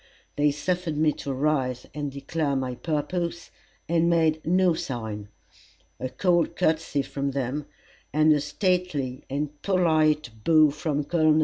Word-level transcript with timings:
they 0.35 0.49
suffered 0.49 0.97
me 0.97 1.11
to 1.13 1.31
rise 1.31 1.85
and 1.93 2.11
declare 2.11 2.55
my 2.55 2.73
purpose, 2.73 3.51
and 3.87 4.09
made 4.09 4.43
no 4.43 4.73
sign. 4.73 5.29
A 5.99 6.09
cold 6.09 6.55
courtesy 6.55 7.03
from 7.03 7.29
them, 7.33 7.67
and 8.11 8.33
a 8.33 8.41
stately 8.41 9.23
and 9.29 9.61
polite 9.61 10.31
bow 10.43 10.71
from 10.71 11.03
Col. 11.03 11.39